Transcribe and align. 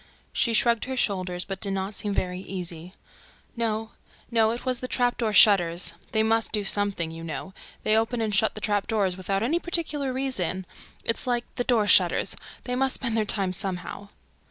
She 0.33 0.55
shrugged 0.55 0.85
her 0.85 0.97
shoulders, 0.97 1.45
but 1.45 1.61
did 1.61 1.73
not 1.73 1.93
seem 1.93 2.19
easy. 2.19 2.91
"No, 3.55 3.91
no, 4.31 4.49
it 4.49 4.65
was 4.65 4.79
the 4.79 4.87
'trap 4.87 5.19
door 5.19 5.31
shutters.' 5.31 5.93
They 6.11 6.23
must 6.23 6.51
do 6.51 6.63
something, 6.63 7.11
you 7.11 7.23
know... 7.23 7.53
They 7.83 7.95
open 7.95 8.19
and 8.19 8.33
shut 8.33 8.55
the 8.55 8.61
trap 8.61 8.87
doors 8.87 9.15
without 9.15 9.43
any 9.43 9.59
particular 9.59 10.11
reason... 10.11 10.65
It's 11.03 11.27
like 11.27 11.45
the 11.53 11.63
'door 11.63 11.85
shutters:' 11.85 12.35
they 12.63 12.75
must 12.75 12.95
spend 12.95 13.15
their 13.15 13.25
time 13.25 13.53
somehow." 13.53 14.09